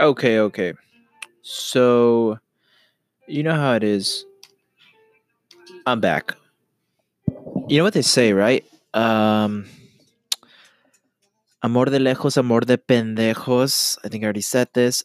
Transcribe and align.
Okay, 0.00 0.38
okay. 0.38 0.72
So, 1.42 2.38
you 3.28 3.42
know 3.42 3.54
how 3.54 3.74
it 3.74 3.84
is. 3.84 4.24
I'm 5.84 6.00
back. 6.00 6.32
You 7.68 7.76
know 7.76 7.84
what 7.84 7.92
they 7.92 8.00
say, 8.00 8.32
right? 8.32 8.64
Um, 8.94 9.66
amor 11.62 11.86
de 11.86 11.98
lejos, 11.98 12.38
amor 12.38 12.60
de 12.60 12.78
pendejos. 12.78 13.98
I 14.02 14.08
think 14.08 14.24
I 14.24 14.26
already 14.28 14.40
said 14.40 14.70
this. 14.72 15.04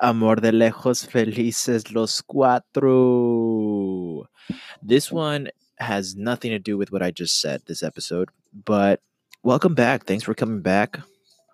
Amor 0.00 0.36
de 0.36 0.52
lejos, 0.52 1.04
felices 1.04 1.92
los 1.92 2.22
cuatro. 2.22 4.26
This 4.80 5.10
one 5.10 5.48
has 5.80 6.14
nothing 6.14 6.52
to 6.52 6.60
do 6.60 6.78
with 6.78 6.92
what 6.92 7.02
I 7.02 7.10
just 7.10 7.40
said 7.40 7.62
this 7.66 7.82
episode, 7.82 8.28
but 8.64 9.00
welcome 9.42 9.74
back. 9.74 10.04
Thanks 10.04 10.22
for 10.22 10.34
coming 10.34 10.62
back. 10.62 11.00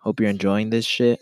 Hope 0.03 0.21
you're 0.21 0.29
enjoying 0.29 0.69
this 0.69 0.85
shit. 0.85 1.19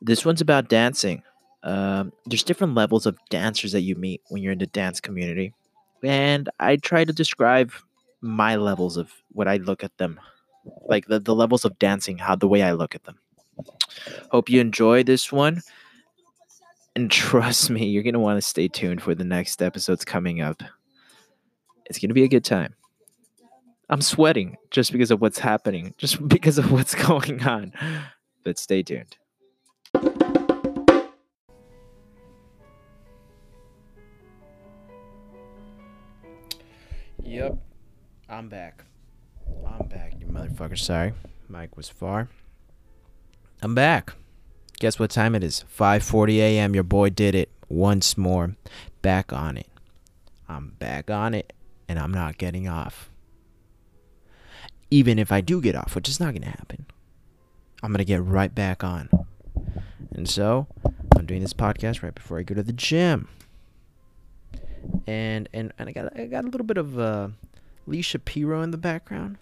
This 0.00 0.24
one's 0.24 0.40
about 0.40 0.68
dancing. 0.68 1.22
Um, 1.62 2.12
there's 2.26 2.44
different 2.44 2.74
levels 2.74 3.06
of 3.06 3.18
dancers 3.30 3.72
that 3.72 3.80
you 3.80 3.96
meet 3.96 4.22
when 4.28 4.42
you're 4.42 4.52
in 4.52 4.58
the 4.58 4.66
dance 4.66 5.00
community. 5.00 5.52
And 6.02 6.48
I 6.60 6.76
try 6.76 7.04
to 7.04 7.12
describe 7.12 7.72
my 8.20 8.56
levels 8.56 8.96
of 8.96 9.12
what 9.32 9.48
I 9.48 9.56
look 9.56 9.82
at 9.82 9.96
them, 9.98 10.20
like 10.86 11.06
the, 11.06 11.18
the 11.18 11.34
levels 11.34 11.64
of 11.64 11.78
dancing, 11.78 12.18
how 12.18 12.36
the 12.36 12.48
way 12.48 12.62
I 12.62 12.72
look 12.72 12.94
at 12.94 13.04
them. 13.04 13.18
Hope 14.30 14.48
you 14.48 14.60
enjoy 14.60 15.02
this 15.02 15.32
one. 15.32 15.62
And 16.94 17.10
trust 17.10 17.70
me, 17.70 17.86
you're 17.86 18.02
going 18.02 18.14
to 18.14 18.20
want 18.20 18.36
to 18.36 18.46
stay 18.46 18.68
tuned 18.68 19.02
for 19.02 19.14
the 19.14 19.24
next 19.24 19.62
episodes 19.62 20.04
coming 20.04 20.40
up. 20.40 20.62
It's 21.86 21.98
going 21.98 22.10
to 22.10 22.14
be 22.14 22.24
a 22.24 22.28
good 22.28 22.44
time. 22.44 22.74
I'm 23.88 24.02
sweating 24.02 24.56
just 24.70 24.90
because 24.90 25.12
of 25.12 25.20
what's 25.20 25.38
happening, 25.38 25.94
just 25.98 26.26
because 26.28 26.58
of 26.58 26.72
what's 26.72 26.94
going 27.06 27.42
on. 27.44 27.72
But 28.44 28.58
stay 28.58 28.82
tuned. 28.82 29.16
Yep, 37.26 37.58
I'm 38.28 38.48
back. 38.48 38.84
I'm 39.66 39.88
back, 39.88 40.12
you 40.20 40.26
motherfucker. 40.26 40.78
Sorry, 40.78 41.12
mic 41.48 41.76
was 41.76 41.88
far. 41.88 42.28
I'm 43.60 43.74
back. 43.74 44.12
Guess 44.78 45.00
what 45.00 45.10
time 45.10 45.34
it 45.34 45.42
is? 45.42 45.64
5:40 45.76 46.36
a.m. 46.36 46.72
Your 46.72 46.84
boy 46.84 47.10
did 47.10 47.34
it 47.34 47.50
once 47.68 48.16
more. 48.16 48.54
Back 49.02 49.32
on 49.32 49.56
it. 49.56 49.66
I'm 50.48 50.76
back 50.78 51.10
on 51.10 51.34
it, 51.34 51.52
and 51.88 51.98
I'm 51.98 52.12
not 52.12 52.38
getting 52.38 52.68
off. 52.68 53.10
Even 54.92 55.18
if 55.18 55.32
I 55.32 55.40
do 55.40 55.60
get 55.60 55.74
off, 55.74 55.96
which 55.96 56.08
is 56.08 56.20
not 56.20 56.32
gonna 56.32 56.46
happen, 56.46 56.86
I'm 57.82 57.90
gonna 57.90 58.04
get 58.04 58.22
right 58.22 58.54
back 58.54 58.84
on. 58.84 59.08
And 60.12 60.28
so, 60.28 60.68
I'm 61.16 61.26
doing 61.26 61.40
this 61.40 61.54
podcast 61.54 62.04
right 62.04 62.14
before 62.14 62.38
I 62.38 62.44
go 62.44 62.54
to 62.54 62.62
the 62.62 62.72
gym 62.72 63.28
and 65.06 65.48
and 65.52 65.72
and 65.78 65.88
I 65.88 65.92
got 65.92 66.18
I 66.18 66.26
got 66.26 66.44
a 66.44 66.48
little 66.48 66.66
bit 66.66 66.76
of 66.76 66.98
uh, 66.98 67.28
Lee 67.86 68.02
Shapiro 68.02 68.62
in 68.62 68.70
the 68.70 68.78
background 68.78 69.38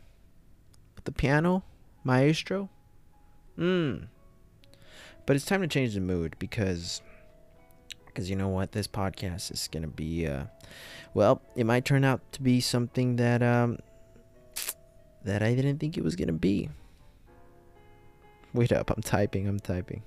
with 0.95 1.05
the 1.05 1.13
piano, 1.13 1.65
maestro. 2.05 2.69
Hmm. 3.57 3.97
But 5.27 5.37
it's 5.37 5.47
time 5.47 5.63
to 5.63 5.67
change 5.69 5.95
the 5.95 6.01
mood 6.01 6.37
because 6.39 7.01
because 8.07 8.29
you 8.29 8.37
know 8.37 8.49
what 8.49 8.73
this 8.73 8.87
podcast 8.87 9.51
is 9.53 9.69
gonna 9.71 9.89
be. 9.89 10.27
Uh, 10.27 10.45
well, 11.15 11.41
it 11.57 11.65
might 11.65 11.85
turn 11.85 12.05
out 12.05 12.21
to 12.33 12.43
be 12.43 12.61
something 12.61 13.17
that 13.17 13.43
um 13.43 13.79
that 15.25 15.43
I 15.43 15.55
didn't 15.55 15.79
think 15.79 15.97
it 15.97 16.05
was 16.05 16.17
gonna 16.17 16.33
be. 16.33 16.69
Wait 18.53 18.71
up, 18.73 18.91
I'm 18.91 19.03
typing. 19.03 19.49
I'm 19.49 19.59
typing. 19.59 20.03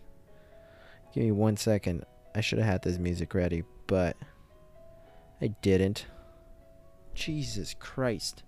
Give 1.13 1.23
me 1.23 1.31
one 1.31 1.57
second. 1.57 2.05
I 2.35 2.41
should 2.41 2.59
have 2.59 2.67
had 2.67 2.83
this 2.83 2.97
music 2.97 3.33
ready, 3.33 3.63
but. 3.88 4.16
I 5.41 5.47
didn't. 5.61 6.05
Jesus 7.13 7.75
Christ. 7.80 8.44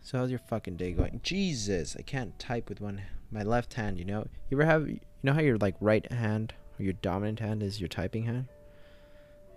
So 0.00 0.18
how's 0.18 0.30
your 0.30 0.38
fucking 0.38 0.76
day 0.76 0.92
going? 0.92 1.20
Jesus, 1.22 1.96
I 1.98 2.02
can't 2.02 2.38
type 2.38 2.68
with 2.68 2.80
one 2.80 3.02
my 3.30 3.42
left 3.42 3.74
hand, 3.74 3.98
you 3.98 4.04
know? 4.04 4.26
You 4.50 4.58
ever 4.58 4.64
have 4.64 4.88
you 4.88 5.00
know 5.22 5.32
how 5.32 5.40
your 5.40 5.56
like 5.58 5.76
right 5.80 6.10
hand 6.12 6.54
or 6.78 6.84
your 6.84 6.92
dominant 6.94 7.40
hand 7.40 7.62
is 7.62 7.80
your 7.80 7.88
typing 7.88 8.24
hand? 8.24 8.46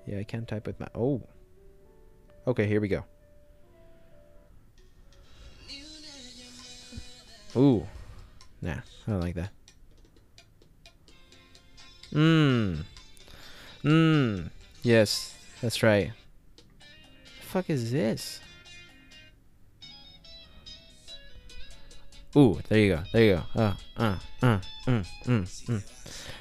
Yeah, 0.06 0.20
I 0.20 0.24
can't 0.24 0.48
type 0.48 0.66
with 0.66 0.80
my 0.80 0.88
Oh. 0.96 1.22
Okay, 2.48 2.66
here 2.66 2.80
we 2.80 2.88
go. 2.88 3.04
Ooh. 7.56 7.86
Nah, 8.62 8.72
I 9.08 9.12
don't 9.12 9.20
like 9.20 9.36
that. 9.36 9.50
Mmm. 12.14 12.84
Mmm. 13.84 14.50
Yes, 14.84 15.37
that's 15.62 15.84
right. 15.84 16.12
The 16.78 17.46
fuck 17.46 17.70
is 17.70 17.92
this? 17.92 18.40
Ooh, 22.36 22.60
there 22.70 22.80
you 22.80 22.96
go. 22.96 23.04
There 23.14 23.24
you 23.24 23.36
go. 23.36 23.62
Uh, 23.62 23.74
uh, 23.98 24.16
uh, 24.44 24.60
mm, 24.86 25.08
mm, 25.26 25.42
mm. 25.66 25.84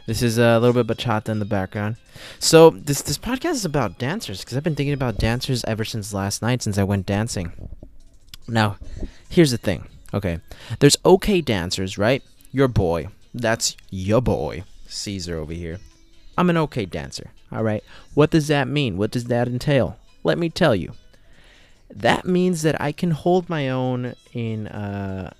This 0.06 0.22
is 0.22 0.36
a 0.36 0.58
little 0.58 0.82
bit 0.82 0.86
bachata 0.94 1.30
in 1.30 1.38
the 1.38 1.44
background. 1.44 1.96
So 2.38 2.70
this 2.70 3.02
this 3.02 3.18
podcast 3.18 3.52
is 3.52 3.64
about 3.64 3.98
dancers 3.98 4.40
because 4.40 4.56
I've 4.56 4.62
been 4.62 4.74
thinking 4.74 4.92
about 4.92 5.16
dancers 5.16 5.64
ever 5.64 5.84
since 5.84 6.12
last 6.12 6.42
night 6.42 6.62
since 6.62 6.76
I 6.76 6.84
went 6.84 7.06
dancing. 7.06 7.52
Now, 8.46 8.76
here's 9.28 9.50
the 9.50 9.58
thing. 9.58 9.88
Okay, 10.12 10.38
there's 10.80 10.96
okay 11.04 11.40
dancers, 11.40 11.98
right? 11.98 12.22
Your 12.52 12.68
boy. 12.68 13.08
That's 13.34 13.76
your 13.90 14.22
boy, 14.22 14.64
Caesar 14.86 15.38
over 15.38 15.52
here. 15.52 15.78
I'm 16.38 16.50
an 16.50 16.56
okay 16.58 16.84
dancer. 16.84 17.32
All 17.52 17.62
right. 17.62 17.82
What 18.14 18.30
does 18.30 18.48
that 18.48 18.68
mean? 18.68 18.96
What 18.96 19.10
does 19.10 19.24
that 19.24 19.48
entail? 19.48 19.98
Let 20.24 20.38
me 20.38 20.48
tell 20.48 20.74
you. 20.74 20.92
That 21.88 22.26
means 22.26 22.62
that 22.62 22.80
I 22.80 22.92
can 22.92 23.12
hold 23.12 23.48
my 23.48 23.68
own 23.68 24.14
in 24.32 24.66
uh, 24.66 25.32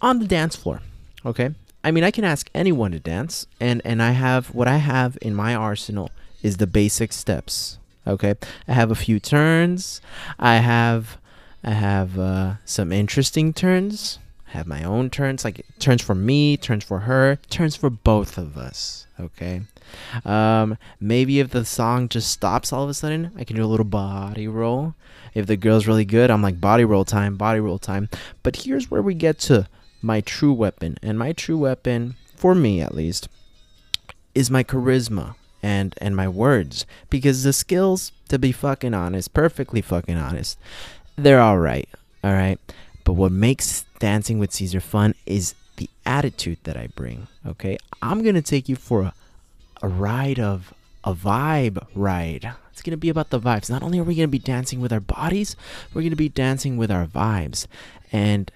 on 0.00 0.18
the 0.18 0.26
dance 0.26 0.56
floor. 0.56 0.80
Okay. 1.24 1.50
I 1.84 1.90
mean, 1.90 2.04
I 2.04 2.10
can 2.10 2.24
ask 2.24 2.48
anyone 2.54 2.92
to 2.92 3.00
dance, 3.00 3.46
and 3.60 3.82
and 3.84 4.02
I 4.02 4.12
have 4.12 4.54
what 4.54 4.68
I 4.68 4.78
have 4.78 5.18
in 5.20 5.34
my 5.34 5.54
arsenal 5.54 6.10
is 6.42 6.56
the 6.56 6.66
basic 6.66 7.12
steps. 7.12 7.78
Okay. 8.06 8.34
I 8.66 8.72
have 8.72 8.90
a 8.90 8.96
few 8.96 9.20
turns. 9.20 10.00
I 10.38 10.56
have 10.56 11.18
I 11.62 11.72
have 11.72 12.18
uh, 12.18 12.54
some 12.64 12.90
interesting 12.92 13.52
turns. 13.52 14.18
Have 14.52 14.66
my 14.66 14.84
own 14.84 15.08
turns, 15.08 15.44
like 15.44 15.64
turns 15.78 16.02
for 16.02 16.14
me, 16.14 16.56
turns 16.58 16.84
for 16.84 17.00
her, 17.00 17.38
turns 17.48 17.74
for 17.74 17.88
both 17.88 18.36
of 18.36 18.58
us. 18.58 19.06
Okay. 19.18 19.62
Um, 20.24 20.76
maybe 21.00 21.40
if 21.40 21.50
the 21.50 21.64
song 21.64 22.08
just 22.08 22.30
stops 22.30 22.72
all 22.72 22.84
of 22.84 22.90
a 22.90 22.94
sudden, 22.94 23.32
I 23.36 23.44
can 23.44 23.56
do 23.56 23.64
a 23.64 23.66
little 23.66 23.84
body 23.84 24.46
roll. 24.48 24.94
If 25.32 25.46
the 25.46 25.56
girl's 25.56 25.86
really 25.86 26.04
good, 26.04 26.30
I'm 26.30 26.42
like 26.42 26.60
body 26.60 26.84
roll 26.84 27.06
time, 27.06 27.36
body 27.36 27.60
roll 27.60 27.78
time. 27.78 28.10
But 28.42 28.56
here's 28.56 28.90
where 28.90 29.00
we 29.00 29.14
get 29.14 29.38
to 29.40 29.68
my 30.02 30.20
true 30.20 30.52
weapon, 30.52 30.98
and 31.02 31.18
my 31.18 31.32
true 31.32 31.56
weapon, 31.56 32.16
for 32.36 32.54
me 32.54 32.82
at 32.82 32.94
least, 32.94 33.28
is 34.34 34.50
my 34.50 34.62
charisma 34.62 35.34
and 35.62 35.94
and 35.98 36.16
my 36.16 36.28
words 36.28 36.84
because 37.08 37.44
the 37.44 37.52
skills 37.52 38.12
to 38.28 38.38
be 38.38 38.50
fucking 38.50 38.94
honest 38.94 39.32
perfectly 39.32 39.80
fucking 39.80 40.16
honest 40.16 40.58
they're 41.16 41.40
all 41.40 41.58
right 41.58 41.88
all 42.24 42.32
right 42.32 42.58
but 43.04 43.14
what 43.14 43.32
makes 43.32 43.84
dancing 43.98 44.38
with 44.38 44.52
caesar 44.52 44.80
fun 44.80 45.14
is 45.26 45.54
the 45.76 45.88
attitude 46.04 46.58
that 46.64 46.76
i 46.76 46.86
bring 46.88 47.26
okay? 47.46 47.78
I'm 48.00 48.22
gonna 48.22 48.42
take 48.42 48.68
you 48.68 48.76
for 48.76 49.02
a, 49.02 49.14
a 49.82 49.88
ride 49.88 50.38
of 50.38 50.74
a 51.04 51.14
vibe 51.14 51.84
ride. 51.94 52.52
It's 52.72 52.82
gonna 52.82 52.96
be 52.96 53.08
about 53.08 53.30
the 53.30 53.40
vibes. 53.40 53.68
Not 53.68 53.82
only 53.82 53.98
are 53.98 54.04
we 54.04 54.14
gonna 54.14 54.28
be 54.28 54.38
dancing 54.38 54.80
with 54.80 54.92
our 54.92 55.00
bodies 55.00 55.56
we're 55.92 56.02
gonna 56.02 56.16
be 56.16 56.28
dancing 56.28 56.76
with 56.76 56.90
our 56.90 57.06
vibes. 57.06 57.66
And 58.10 58.50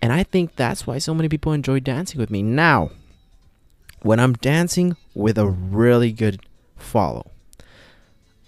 and 0.00 0.12
i 0.12 0.22
think 0.22 0.56
that's 0.56 0.86
why 0.86 0.98
so 0.98 1.14
many 1.14 1.28
people 1.28 1.52
enjoy 1.52 1.80
dancing 1.80 2.18
with 2.18 2.30
me. 2.30 2.42
Now 2.42 2.90
when 4.00 4.18
I'm 4.18 4.34
dancing 4.34 4.96
with 5.14 5.38
a 5.38 5.46
really 5.46 6.10
good 6.10 6.40
follow, 6.76 7.30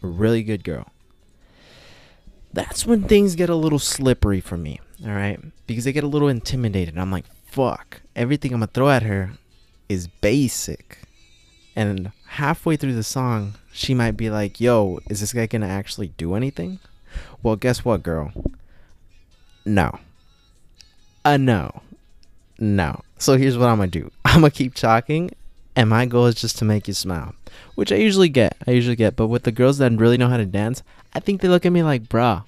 a 0.03 0.07
really 0.07 0.43
good 0.43 0.65
girl, 0.65 0.91
that's 2.53 2.85
when 2.85 3.05
things 3.05 3.37
get 3.37 3.49
a 3.49 3.55
little 3.55 3.79
slippery 3.79 4.41
for 4.41 4.57
me, 4.57 4.81
all 5.05 5.13
right? 5.13 5.41
Because 5.67 5.87
I 5.87 5.91
get 5.91 6.05
a 6.05 6.09
little 6.09 6.29
intimidated. 6.29 6.99
I'm 6.99 7.11
like, 7.11 7.27
fuck, 7.47 8.01
everything 8.17 8.53
I'm 8.53 8.61
gonna 8.61 8.71
throw 8.73 8.91
at 8.91 9.03
her 9.03 9.33
is 9.89 10.07
basic. 10.09 10.99
And 11.77 12.13
halfway 12.27 12.77
through 12.77 12.95
the 12.95 13.03
song, 13.03 13.55
she 13.73 13.95
might 13.95 14.17
be 14.17 14.31
like, 14.31 14.61
yo, 14.61 15.01
is 15.11 15.21
this 15.21 15.33
guy 15.33 15.47
gonna 15.47 15.67
actually 15.67 16.09
do 16.09 16.35
anything? 16.35 16.79
Well, 17.43 17.57
guess 17.57 17.85
what, 17.85 18.03
girl? 18.03 18.33
No. 19.65 19.99
Uh, 21.25 21.37
no. 21.37 21.83
No. 22.59 23.01
So 23.19 23.37
here's 23.37 23.59
what 23.59 23.69
I'm 23.69 23.79
gonna 23.79 23.89
do. 23.89 24.11
I'm 24.25 24.41
gonna 24.41 24.51
keep 24.51 24.75
talking, 24.75 25.31
and 25.77 25.91
my 25.91 26.07
goal 26.07 26.27
is 26.27 26.35
just 26.35 26.59
to 26.59 26.65
make 26.65 26.89
you 26.89 26.95
smile, 26.95 27.35
which 27.75 27.93
I 27.93 27.97
usually 27.97 28.29
get. 28.29 28.57
I 28.67 28.73
usually 28.73 28.97
get. 28.97 29.17
But 29.17 29.29
with 29.29 29.43
the 29.43 29.53
girls 29.53 29.79
that 29.79 29.93
really 29.93 30.19
know 30.19 30.29
how 30.29 30.37
to 30.37 30.47
dance, 30.47 30.83
I 31.13 31.21
think 31.21 31.41
they 31.41 31.49
look 31.49 31.67
at 31.67 31.73
me 31.73 31.83
like, 31.83 32.05
bruh, 32.05 32.45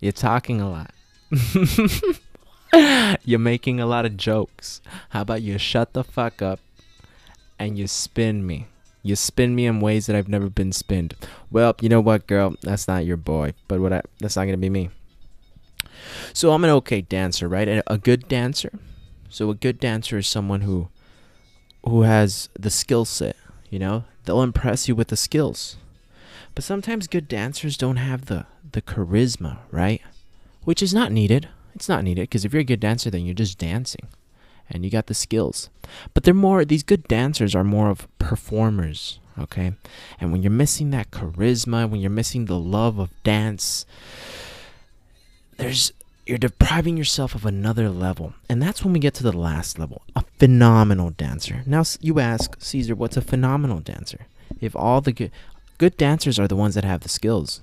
you're 0.00 0.12
talking 0.12 0.60
a 0.60 0.70
lot. 0.70 0.90
you're 3.24 3.38
making 3.38 3.80
a 3.80 3.86
lot 3.86 4.06
of 4.06 4.16
jokes. 4.16 4.80
How 5.10 5.22
about 5.22 5.42
you 5.42 5.58
shut 5.58 5.92
the 5.92 6.04
fuck 6.04 6.42
up 6.42 6.60
and 7.58 7.78
you 7.78 7.86
spin 7.86 8.46
me. 8.46 8.66
You 9.02 9.16
spin 9.16 9.54
me 9.54 9.66
in 9.66 9.80
ways 9.80 10.06
that 10.06 10.16
I've 10.16 10.28
never 10.28 10.50
been 10.50 10.72
spinned. 10.72 11.14
Well, 11.50 11.74
you 11.80 11.88
know 11.88 12.00
what, 12.00 12.26
girl? 12.26 12.54
That's 12.62 12.88
not 12.88 13.06
your 13.06 13.16
boy, 13.16 13.54
but 13.68 13.80
what 13.80 13.92
I, 13.92 14.02
that's 14.18 14.36
not 14.36 14.46
gonna 14.46 14.56
be 14.56 14.70
me. 14.70 14.90
So 16.32 16.52
I'm 16.52 16.64
an 16.64 16.70
okay 16.70 17.00
dancer, 17.00 17.48
right? 17.48 17.82
A 17.86 17.98
good 17.98 18.28
dancer. 18.28 18.78
So 19.28 19.50
a 19.50 19.54
good 19.54 19.78
dancer 19.78 20.18
is 20.18 20.26
someone 20.26 20.62
who 20.62 20.88
who 21.84 22.02
has 22.02 22.48
the 22.58 22.70
skill 22.70 23.04
set, 23.04 23.36
you 23.70 23.78
know? 23.78 24.04
They'll 24.24 24.42
impress 24.42 24.88
you 24.88 24.96
with 24.96 25.08
the 25.08 25.16
skills. 25.16 25.76
But 26.54 26.64
sometimes 26.64 27.06
good 27.06 27.28
dancers 27.28 27.76
don't 27.76 27.96
have 27.96 28.26
the 28.26 28.46
the 28.72 28.82
charisma, 28.82 29.58
right? 29.70 30.02
Which 30.66 30.82
is 30.82 30.92
not 30.92 31.12
needed. 31.12 31.48
It's 31.76 31.88
not 31.88 32.02
needed 32.02 32.22
because 32.22 32.44
if 32.44 32.52
you're 32.52 32.60
a 32.60 32.64
good 32.64 32.80
dancer 32.80 33.08
then 33.08 33.24
you're 33.24 33.34
just 33.34 33.56
dancing 33.56 34.08
and 34.68 34.84
you 34.84 34.90
got 34.90 35.06
the 35.06 35.14
skills. 35.14 35.70
But 36.12 36.24
they're 36.24 36.34
more 36.34 36.64
these 36.64 36.82
good 36.82 37.06
dancers 37.06 37.54
are 37.54 37.62
more 37.62 37.88
of 37.88 38.08
performers, 38.18 39.20
okay? 39.38 39.74
And 40.20 40.32
when 40.32 40.42
you're 40.42 40.50
missing 40.50 40.90
that 40.90 41.12
charisma, 41.12 41.88
when 41.88 42.00
you're 42.00 42.10
missing 42.10 42.46
the 42.46 42.58
love 42.58 42.98
of 42.98 43.10
dance, 43.22 43.86
there's 45.56 45.92
you're 46.26 46.36
depriving 46.36 46.96
yourself 46.96 47.36
of 47.36 47.46
another 47.46 47.88
level. 47.88 48.34
And 48.48 48.60
that's 48.60 48.82
when 48.82 48.92
we 48.92 48.98
get 48.98 49.14
to 49.14 49.22
the 49.22 49.30
last 49.36 49.78
level, 49.78 50.02
a 50.16 50.24
phenomenal 50.40 51.10
dancer. 51.10 51.62
Now 51.64 51.84
you 52.00 52.18
ask, 52.18 52.56
Caesar, 52.58 52.96
what's 52.96 53.16
a 53.16 53.22
phenomenal 53.22 53.78
dancer? 53.78 54.26
If 54.60 54.74
all 54.74 55.00
the 55.00 55.12
good 55.12 55.30
good 55.78 55.96
dancers 55.96 56.38
are 56.40 56.48
the 56.48 56.56
ones 56.56 56.74
that 56.74 56.84
have 56.84 57.02
the 57.02 57.08
skills. 57.08 57.60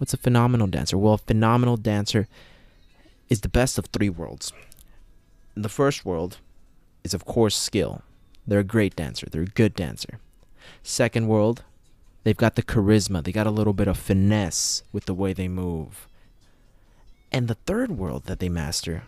What's 0.00 0.14
a 0.14 0.16
phenomenal 0.16 0.66
dancer? 0.66 0.98
Well, 0.98 1.14
a 1.14 1.18
phenomenal 1.18 1.76
dancer 1.76 2.26
is 3.28 3.42
the 3.42 3.48
best 3.48 3.78
of 3.78 3.86
three 3.86 4.08
worlds 4.08 4.52
the 5.62 5.68
first 5.68 6.04
world 6.04 6.38
is, 7.04 7.14
of 7.14 7.24
course, 7.24 7.56
skill. 7.56 8.02
They're 8.46 8.60
a 8.60 8.64
great 8.64 8.96
dancer, 8.96 9.28
they're 9.30 9.42
a 9.42 9.46
good 9.46 9.74
dancer. 9.74 10.18
Second 10.82 11.28
world, 11.28 11.62
they've 12.24 12.36
got 12.36 12.56
the 12.56 12.62
charisma, 12.62 13.22
they 13.22 13.32
got 13.32 13.46
a 13.46 13.50
little 13.50 13.72
bit 13.72 13.88
of 13.88 13.98
finesse 13.98 14.82
with 14.92 15.06
the 15.06 15.14
way 15.14 15.32
they 15.32 15.48
move. 15.48 16.06
And 17.32 17.48
the 17.48 17.54
third 17.66 17.92
world 17.92 18.24
that 18.24 18.40
they 18.40 18.48
master, 18.48 19.04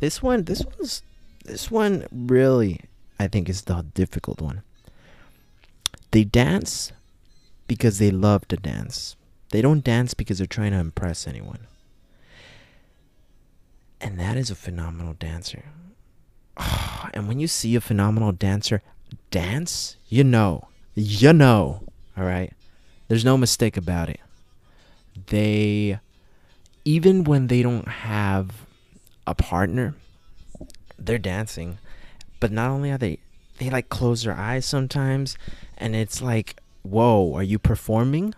this 0.00 0.22
one, 0.22 0.44
this 0.44 0.64
one's, 0.64 1.02
this 1.44 1.70
one 1.70 2.06
really, 2.10 2.80
I 3.18 3.28
think, 3.28 3.48
is 3.48 3.62
the 3.62 3.84
difficult 3.94 4.40
one. 4.40 4.62
They 6.10 6.24
dance 6.24 6.90
because 7.68 7.98
they 7.98 8.10
love 8.10 8.48
to 8.48 8.56
dance. 8.56 9.14
They 9.50 9.62
don't 9.62 9.84
dance 9.84 10.14
because 10.14 10.38
they're 10.38 10.46
trying 10.46 10.72
to 10.72 10.78
impress 10.78 11.26
anyone. 11.26 11.66
And 14.00 14.18
that 14.18 14.36
is 14.36 14.50
a 14.50 14.54
phenomenal 14.54 15.14
dancer. 15.14 15.64
and 17.14 17.28
when 17.28 17.38
you 17.38 17.46
see 17.46 17.74
a 17.74 17.80
phenomenal 17.80 18.32
dancer 18.32 18.82
dance, 19.30 19.96
you 20.08 20.24
know, 20.24 20.68
you 20.94 21.32
know, 21.32 21.82
all 22.16 22.24
right? 22.24 22.52
There's 23.08 23.24
no 23.24 23.36
mistake 23.36 23.76
about 23.76 24.08
it. 24.08 24.20
They, 25.26 25.98
even 26.84 27.24
when 27.24 27.48
they 27.48 27.62
don't 27.62 27.88
have 27.88 28.66
a 29.26 29.34
partner, 29.34 29.94
they're 30.98 31.18
dancing. 31.18 31.78
But 32.38 32.52
not 32.52 32.70
only 32.70 32.90
are 32.90 32.98
they, 32.98 33.18
they 33.58 33.68
like 33.68 33.88
close 33.88 34.22
their 34.22 34.34
eyes 34.34 34.64
sometimes, 34.64 35.36
and 35.76 35.96
it's 35.96 36.22
like, 36.22 36.56
whoa, 36.82 37.34
are 37.34 37.42
you 37.42 37.58
performing? 37.58 38.34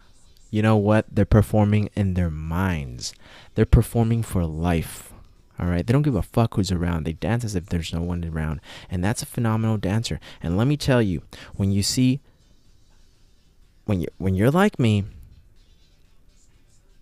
You 0.53 0.61
know 0.61 0.77
what? 0.77 1.07
They're 1.11 1.25
performing 1.25 1.89
in 1.97 2.13
their 2.13 2.31
minds. 2.31 3.15
They're 3.55 3.65
performing 3.65 4.23
for 4.23 4.45
life. 4.45 5.11
All 5.59 5.67
right, 5.67 5.87
they 5.87 5.93
don't 5.95 6.03
give 6.03 6.15
a 6.15 6.21
fuck 6.21 6.55
who's 6.55 6.71
around. 6.71 7.05
They 7.05 7.15
dance 7.15 7.43
as 7.43 7.55
if 7.55 7.67
there's 7.67 7.93
no 7.93 8.03
one 8.03 8.23
around, 8.23 8.61
and 8.91 9.03
that's 9.03 9.23
a 9.23 9.27
phenomenal 9.27 9.79
dancer. 9.79 10.21
And 10.43 10.59
let 10.59 10.67
me 10.67 10.77
tell 10.77 11.01
you, 11.01 11.23
when 11.57 11.73
you 11.73 11.83
see, 11.83 12.21
when 13.87 14.03
you 14.03 14.09
when 14.19 14.35
you're 14.35 14.51
like 14.51 14.79
me, 14.79 15.05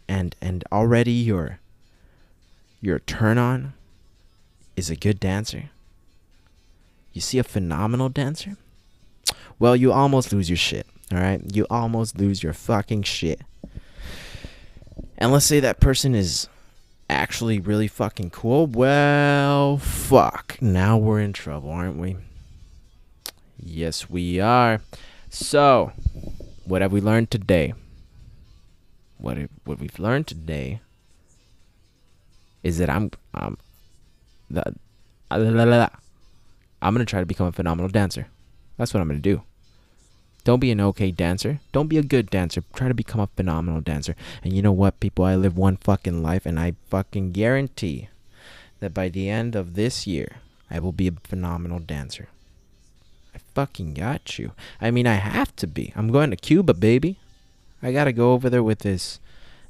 and 0.09 0.37
and 0.41 0.63
already 0.71 1.13
your 1.13 1.59
your 2.81 3.01
turn 3.01 3.37
on 3.37 3.73
is 4.77 4.91
a 4.91 4.97
good 4.97 5.19
dancer. 5.19 5.71
You 7.13 7.21
see 7.21 7.41
a 7.41 7.45
phenomenal 7.45 8.11
dancer? 8.11 8.57
Well, 9.59 9.75
you 9.75 9.91
almost 9.91 10.33
lose 10.33 10.49
your 10.49 10.57
shit. 10.57 10.87
All 11.13 11.19
right, 11.19 11.41
you 11.53 11.67
almost 11.69 12.19
lose 12.19 12.43
your 12.43 12.53
fucking 12.53 13.03
shit. 13.03 13.41
And 15.19 15.33
let's 15.33 15.47
say 15.47 15.59
that 15.61 15.81
person 15.81 16.15
is 16.15 16.49
actually 17.09 17.59
really 17.59 17.89
fucking 17.89 18.31
cool, 18.31 18.67
well, 18.67 19.77
fuck. 19.79 20.57
Now 20.61 20.97
we're 20.97 21.21
in 21.21 21.33
trouble, 21.33 21.71
aren't 21.71 21.97
we? 21.97 22.17
Yes, 23.59 24.09
we 24.09 24.41
are. 24.41 24.81
So, 25.29 25.93
what 26.65 26.81
have 26.81 26.93
we 26.93 27.01
learned 27.01 27.31
today? 27.31 27.75
What 29.19 29.37
what 29.65 29.79
we've 29.79 29.99
learned 29.99 30.27
today 30.27 30.81
is 32.63 32.79
that 32.79 32.89
I'm 32.89 33.11
I'm 33.35 33.59
the 34.49 34.75
I'm 35.31 36.95
gonna 36.95 37.05
try 37.05 37.21
to 37.21 37.27
become 37.27 37.47
a 37.47 37.53
phenomenal 37.53 37.89
dancer. 37.89 38.29
That's 38.77 38.95
what 38.95 39.01
I'm 39.01 39.09
gonna 39.09 39.21
do. 39.21 39.43
Don't 40.45 40.61
be 40.61 40.71
an 40.71 40.81
okay 40.81 41.11
dancer. 41.11 41.61
Don't 41.73 41.89
be 41.89 41.99
a 41.99 42.03
good 42.03 42.31
dancer. 42.31 42.63
Try 42.75 42.89
to 42.89 42.95
become 42.95 43.21
a 43.21 43.29
phenomenal 43.37 43.81
dancer. 43.81 44.17
And 44.43 44.53
you 44.53 44.63
know 44.63 44.73
what, 44.73 45.01
people? 45.01 45.25
I 45.25 45.37
live 45.37 45.57
one 45.57 45.77
fucking 45.77 46.23
life, 46.23 46.47
and 46.47 46.59
I 46.59 46.75
fucking 46.89 47.33
guarantee 47.33 48.09
that 48.81 48.95
by 48.95 49.09
the 49.09 49.29
end 49.29 49.55
of 49.55 49.75
this 49.75 50.07
year, 50.07 50.37
I 50.71 50.79
will 50.79 50.93
be 50.93 51.09
a 51.09 51.13
phenomenal 51.13 51.79
dancer. 51.79 52.29
I 53.35 53.39
fucking 53.55 53.95
got 53.95 54.39
you. 54.39 54.53
I 54.81 54.91
mean, 54.91 55.07
I 55.07 55.15
have 55.15 55.55
to 55.57 55.67
be. 55.67 55.93
I'm 55.95 56.11
going 56.11 56.31
to 56.31 56.37
Cuba, 56.37 56.75
baby. 56.75 57.19
I 57.83 57.93
gotta 57.93 58.13
go 58.13 58.33
over 58.33 58.51
there 58.51 58.63
with 58.63 58.81
this, 58.81 59.21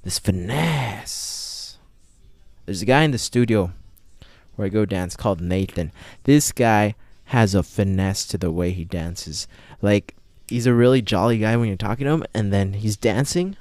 this 0.02 0.18
finesse. 0.18 1.78
There's 2.66 2.82
a 2.82 2.86
guy 2.86 3.02
in 3.02 3.12
the 3.12 3.18
studio 3.18 3.72
where 4.56 4.66
I 4.66 4.68
go 4.68 4.84
dance 4.84 5.16
called 5.16 5.40
Nathan. 5.40 5.92
This 6.24 6.52
guy 6.52 6.94
has 7.26 7.54
a 7.54 7.62
finesse 7.62 8.26
to 8.26 8.38
the 8.38 8.50
way 8.50 8.72
he 8.72 8.84
dances. 8.84 9.46
Like 9.80 10.14
he's 10.50 10.66
a 10.66 10.74
really 10.74 11.00
jolly 11.00 11.38
guy 11.38 11.56
when 11.56 11.68
you're 11.68 11.76
talking 11.76 12.04
to 12.04 12.12
him, 12.12 12.24
and 12.34 12.52
then 12.52 12.74
he's 12.74 12.96
dancing, 12.96 13.56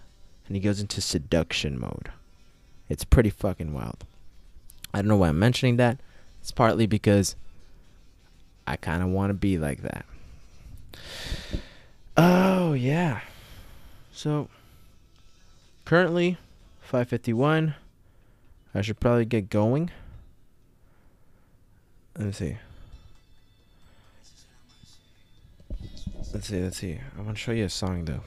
and 0.48 0.56
he 0.56 0.62
goes 0.62 0.82
into 0.82 1.00
seduction 1.00 1.80
mode. 1.80 2.12
It's 2.90 3.06
pretty 3.06 3.30
fucking 3.30 3.74
wild. 3.74 4.04
I 4.94 4.98
don't 4.98 5.08
know 5.08 5.16
why 5.16 5.30
I'm 5.30 5.40
mentioning 5.40 5.78
that. 5.78 6.00
It's 6.42 6.52
partly 6.52 6.88
because 6.88 7.36
I 8.66 8.76
kind 8.76 9.04
of 9.04 9.10
want 9.10 9.30
to 9.30 9.36
be 9.36 9.58
like 9.58 9.84
that. 9.84 10.06
Oh 12.18 12.74
yeah. 12.74 13.22
So 14.12 14.50
currently 15.86 16.38
551. 16.82 17.76
I 18.74 18.82
should 18.82 19.00
probably 19.00 19.26
get 19.26 19.50
going. 19.50 19.92
Let 22.18 22.26
me 22.26 22.32
see. 22.32 22.58
Let's 26.32 26.48
see, 26.48 26.62
let's 26.62 26.78
see. 26.78 27.00
I 27.18 27.22
want 27.22 27.38
to 27.38 27.42
show 27.42 27.52
you 27.52 27.66
a 27.66 27.70
song 27.70 28.06
though. 28.06 28.22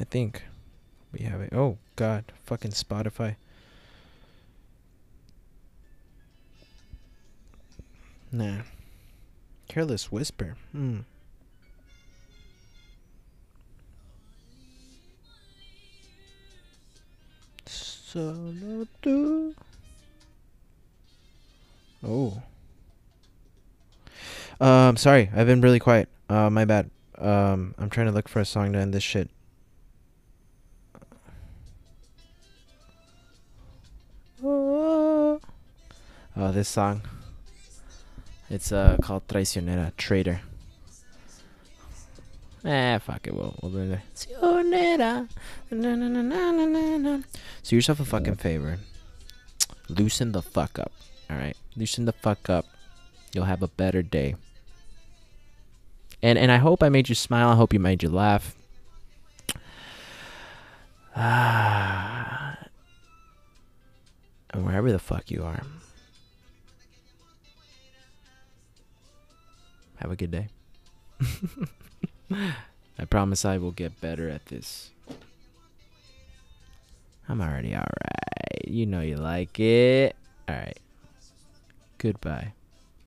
I 0.00 0.04
think 0.04 0.42
we 1.12 1.24
have 1.24 1.40
it. 1.42 1.52
Oh 1.52 1.76
god, 1.94 2.24
fucking 2.44 2.70
Spotify. 2.70 3.36
Nah. 8.32 8.62
Careless 9.68 10.10
Whisper. 10.10 10.56
Hmm. 10.72 11.00
Solo 17.66 18.86
tú. 19.02 19.54
Oh. 22.02 22.42
Um, 24.60 24.96
sorry, 24.96 25.30
I've 25.34 25.46
been 25.46 25.60
really 25.60 25.78
quiet. 25.78 26.08
Uh, 26.28 26.50
my 26.50 26.64
bad. 26.64 26.90
Um, 27.18 27.74
I'm 27.78 27.90
trying 27.90 28.06
to 28.06 28.12
look 28.12 28.28
for 28.28 28.40
a 28.40 28.44
song 28.44 28.72
to 28.72 28.78
end 28.78 28.92
this 28.92 29.02
shit. 29.02 29.30
Oh, 36.34 36.50
this 36.50 36.68
song. 36.68 37.02
It's 38.50 38.72
uh 38.72 38.96
called 39.02 39.28
Traicionera, 39.28 39.92
Traitor. 39.96 40.40
Eh, 42.64 42.98
fuck 42.98 43.26
it. 43.26 43.34
We'll, 43.34 43.54
we'll 43.60 43.72
do 43.72 43.92
it. 43.92 44.00
Traicionera. 44.14 45.28
So 47.62 47.76
yourself 47.76 48.00
a 48.00 48.04
fucking 48.04 48.36
favor. 48.36 48.78
Loosen 49.88 50.32
the 50.32 50.42
fuck 50.42 50.78
up. 50.78 50.92
Alright? 51.30 51.56
Loosen 51.76 52.04
the 52.04 52.12
fuck 52.12 52.48
up. 52.48 52.66
You'll 53.34 53.44
have 53.44 53.62
a 53.62 53.68
better 53.68 54.02
day. 54.02 54.36
And 56.22 56.38
and 56.38 56.52
I 56.52 56.58
hope 56.58 56.82
I 56.82 56.88
made 56.88 57.08
you 57.08 57.14
smile. 57.14 57.48
I 57.48 57.54
hope 57.56 57.72
you 57.72 57.80
made 57.80 58.02
you 58.02 58.08
laugh. 58.08 58.54
Ah. 61.16 62.58
wherever 64.54 64.92
the 64.92 64.98
fuck 64.98 65.30
you 65.30 65.44
are. 65.44 65.62
Have 69.96 70.10
a 70.10 70.16
good 70.16 70.30
day. 70.30 70.48
I 72.98 73.04
promise 73.08 73.44
I 73.44 73.58
will 73.58 73.70
get 73.70 74.00
better 74.00 74.28
at 74.28 74.46
this. 74.46 74.90
I'm 77.28 77.40
already 77.40 77.72
alright. 77.74 78.66
You 78.66 78.86
know 78.86 79.00
you 79.00 79.16
like 79.16 79.58
it. 79.60 80.16
Alright. 80.48 80.78
Goodbye. 81.98 82.52